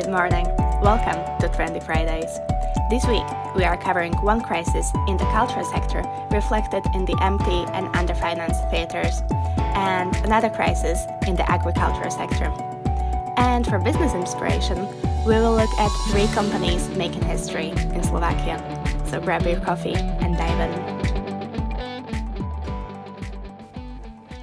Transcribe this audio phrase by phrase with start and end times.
[0.00, 0.46] Good morning.
[0.80, 2.32] Welcome to Trendy Fridays.
[2.88, 7.68] This week, we are covering one crisis in the cultural sector reflected in the empty
[7.76, 9.20] and underfinanced theaters,
[9.76, 12.46] and another crisis in the agricultural sector.
[13.36, 14.88] And for business inspiration,
[15.26, 18.56] we will look at three companies making history in Slovakia.
[19.04, 21.00] So grab your coffee and dive in.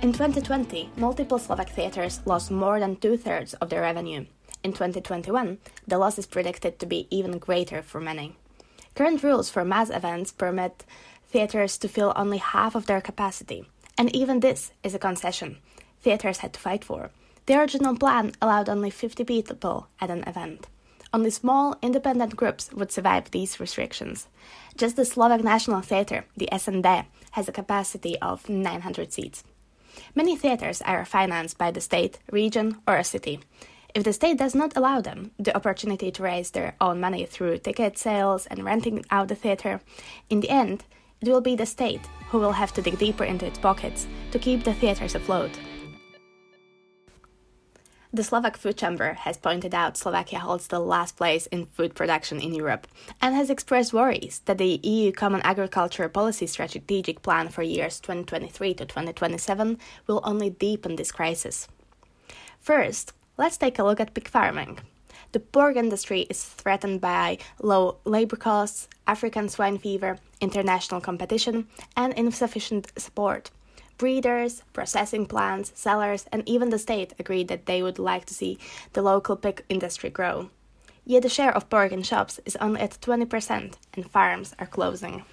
[0.04, 4.28] In 2020, multiple Slovak theaters lost more than two thirds of their revenue.
[4.64, 5.58] In 2021,
[5.88, 8.36] the loss is predicted to be even greater for many.
[8.96, 10.86] Current rules for mass events permit
[11.30, 13.66] theaters to fill only half of their capacity,
[13.98, 15.58] and even this is a concession
[16.08, 17.12] theaters had to fight for.
[17.46, 20.68] The original plan allowed only 50 people at an event.
[21.14, 24.28] Only small, independent groups would survive these restrictions.
[24.76, 29.44] Just the Slovak National Theatre, the SND, has a capacity of 900 seats.
[30.16, 33.40] Many theaters are financed by the state, region, or a city.
[33.98, 37.58] If the state does not allow them the opportunity to raise their own money through
[37.58, 39.82] ticket sales and renting out the theater,
[40.30, 40.86] in the end,
[41.20, 44.38] it will be the state who will have to dig deeper into its pockets to
[44.38, 45.50] keep the theaters afloat.
[48.14, 52.40] The Slovak Food Chamber has pointed out Slovakia holds the last place in food production
[52.40, 52.86] in Europe
[53.20, 58.76] and has expressed worries that the EU Common Agriculture Policy Strategic Plan for years 2023
[58.76, 61.68] to 2027 will only deepen this crisis.
[62.60, 64.80] First, Let's take a look at pig farming.
[65.32, 72.14] The pork industry is threatened by low labor costs, African swine fever, international competition, and
[72.14, 73.52] insufficient support.
[74.00, 78.58] Breeders, processing plants, sellers, and even the state agree that they would like to see
[78.94, 80.50] the local pig industry grow.
[81.06, 85.24] Yet the share of pork in shops is only at 20%, and farms are closing.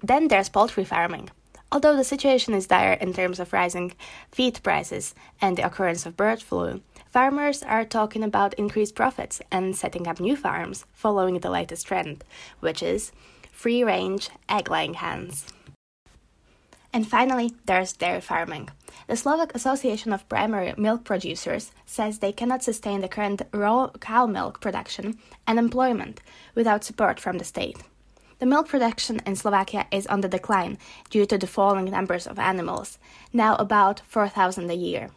[0.00, 1.30] Then there's poultry farming.
[1.72, 3.92] Although the situation is dire in terms of rising
[4.30, 6.80] feed prices and the occurrence of bird flu,
[7.16, 12.22] farmers are talking about increased profits and setting up new farms following the latest trend,
[12.60, 13.10] which is
[13.50, 15.46] free range egg laying hens.
[16.92, 18.68] And finally, there's dairy farming.
[19.06, 24.26] The Slovak Association of Primary Milk Producers says they cannot sustain the current raw cow
[24.26, 26.20] milk production and employment
[26.54, 27.78] without support from the state.
[28.40, 30.76] The milk production in Slovakia is on the decline
[31.08, 32.98] due to the falling numbers of animals,
[33.32, 35.08] now about 4,000 a year.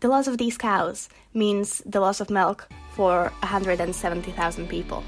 [0.00, 5.04] The loss of these cows means the loss of milk for 170,000 people.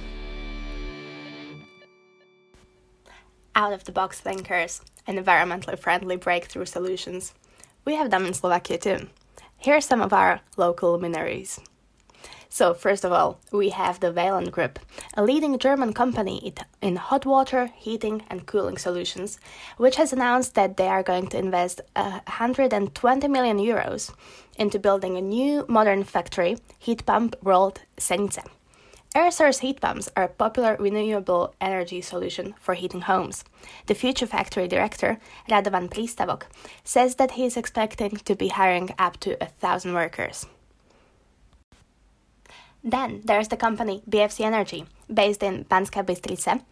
[3.54, 7.32] Out of the box thinkers and environmentally friendly breakthrough solutions.
[7.86, 9.08] We have them in Slovakia too.
[9.56, 11.58] Here are some of our local luminaries.
[12.54, 14.78] So, first of all, we have the Vaillant Group,
[15.14, 16.52] a leading German company
[16.82, 19.40] in hot water, heating, and cooling solutions,
[19.78, 24.12] which has announced that they are going to invest 120 million euros
[24.58, 28.44] into building a new modern factory, heat pump world Senice.
[29.14, 33.44] Air source heat pumps are a popular renewable energy solution for heating homes.
[33.86, 35.18] The future factory director,
[35.48, 36.42] Radovan Pristavok,
[36.84, 40.44] says that he is expecting to be hiring up to a thousand workers.
[42.84, 46.62] Then there's the company BFC Energy, based in Banska Bystrica,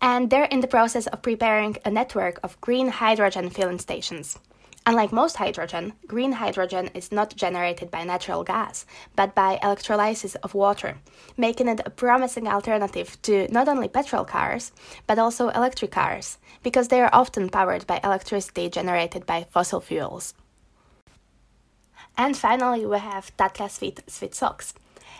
[0.00, 4.38] and they're in the process of preparing a network of green hydrogen filling stations.
[4.88, 10.54] Unlike most hydrogen, green hydrogen is not generated by natural gas, but by electrolysis of
[10.54, 10.98] water,
[11.36, 14.70] making it a promising alternative to not only petrol cars,
[15.08, 20.34] but also electric cars, because they are often powered by electricity generated by fossil fuels.
[22.16, 23.32] And finally, we have
[23.68, 24.72] Sweet Socks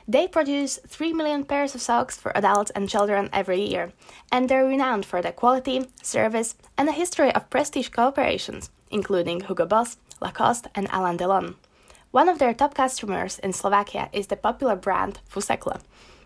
[0.09, 3.93] they produce 3 million pairs of socks for adults and children every year,
[4.31, 9.67] and they're renowned for their quality, service, and a history of prestige cooperations, including Hugo
[9.67, 11.57] Boss, Lacoste, and Alain Delon.
[12.13, 15.81] One of their top customers in Slovakia is the popular brand Fusakle.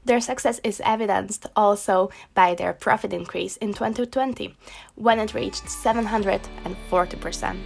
[0.05, 4.55] Their success is evidenced also by their profit increase in 2020,
[4.95, 7.57] when it reached 740%.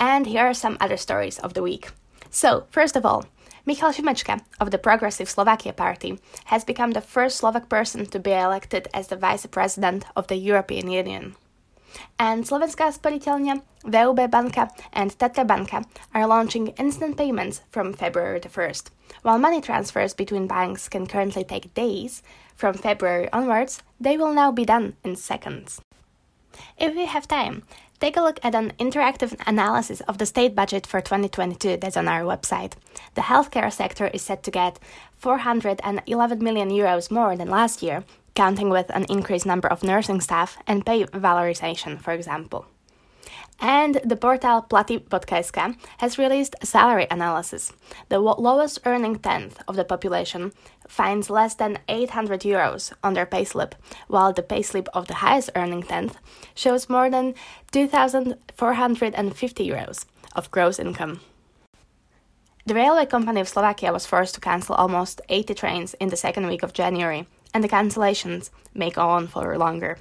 [0.00, 1.90] And here are some other stories of the week.
[2.30, 3.24] So, first of all,
[3.66, 8.32] Michal Šimečka of the Progressive Slovakia Party has become the first Slovak person to be
[8.32, 11.36] elected as the vice president of the European Union.
[12.18, 18.48] And Slovenská sporiteľňa, VUB Banka and Tatra Banka are launching instant payments from February the
[18.48, 18.92] 1st.
[19.22, 22.22] While money transfers between banks can currently take days,
[22.56, 25.80] from February onwards, they will now be done in seconds.
[26.76, 27.62] If we have time,
[28.00, 32.06] Take a look at an interactive analysis of the state budget for 2022 that's on
[32.06, 32.74] our website.
[33.14, 34.78] The healthcare sector is set to get
[35.16, 38.04] 411 million euros more than last year,
[38.36, 42.66] counting with an increased number of nursing staff and pay valorization, for example.
[43.60, 45.02] And the portal Platy
[45.98, 47.72] has released a salary analysis.
[48.08, 50.52] The lowest earning tenth of the population
[50.86, 53.72] finds less than 800 euros on their payslip,
[54.06, 56.16] while the payslip of the highest earning tenth
[56.54, 57.34] shows more than
[57.72, 61.20] 2,450 euros of gross income.
[62.66, 66.46] The railway company of Slovakia was forced to cancel almost 80 trains in the second
[66.46, 69.96] week of January, and the cancellations may go on for longer.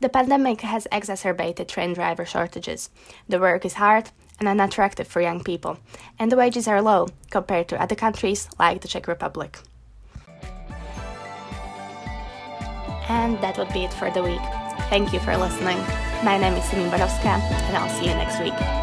[0.00, 2.90] The pandemic has exacerbated train driver shortages.
[3.28, 5.78] The work is hard and unattractive for young people,
[6.18, 9.58] and the wages are low compared to other countries like the Czech Republic.
[13.08, 14.40] And that would be it for the week.
[14.88, 15.78] Thank you for listening.
[16.22, 18.77] My name is Simin Borowska, and I'll see you next week.